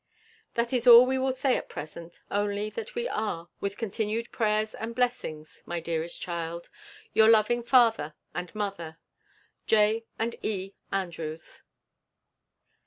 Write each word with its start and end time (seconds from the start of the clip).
That 0.55 0.73
is 0.73 0.87
all 0.87 1.05
we 1.05 1.19
will 1.19 1.31
say 1.31 1.55
at 1.57 1.69
present; 1.69 2.21
only, 2.31 2.71
that 2.71 2.95
we 2.95 3.07
are, 3.07 3.49
with 3.59 3.77
continued 3.77 4.31
prayers 4.31 4.73
and 4.73 4.95
blessings, 4.95 5.61
my 5.67 5.79
dearest 5.79 6.19
child, 6.19 6.71
your 7.13 7.29
loving 7.29 7.61
father 7.61 8.15
and 8.33 8.55
mother, 8.55 8.97
J. 9.67 10.05
and 10.17 10.43
E. 10.43 10.73
ANDREWS. 10.91 11.61